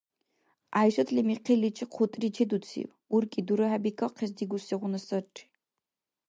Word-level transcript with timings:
ГӀяйшатли 0.73 1.21
михъирличи 1.29 1.85
хъутри 1.93 2.27
чедуциб: 2.35 2.89
уркӀи 3.15 3.41
дурахӀебикахъес 3.47 4.31
дигусигъуна 4.37 4.99
сарри. 5.07 5.43